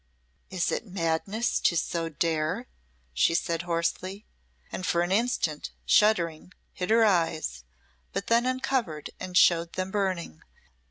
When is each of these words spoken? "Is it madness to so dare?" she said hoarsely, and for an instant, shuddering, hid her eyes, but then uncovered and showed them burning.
"Is 0.49 0.71
it 0.71 0.83
madness 0.87 1.59
to 1.59 1.77
so 1.77 2.09
dare?" 2.09 2.65
she 3.13 3.35
said 3.35 3.61
hoarsely, 3.61 4.25
and 4.71 4.83
for 4.83 5.01
an 5.03 5.11
instant, 5.11 5.69
shuddering, 5.85 6.53
hid 6.73 6.89
her 6.89 7.05
eyes, 7.05 7.63
but 8.11 8.25
then 8.25 8.47
uncovered 8.47 9.11
and 9.19 9.37
showed 9.37 9.73
them 9.73 9.91
burning. 9.91 10.41